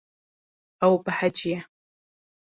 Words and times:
Ew 0.85 0.95
behecî 1.05 1.47
ye. 1.51 1.59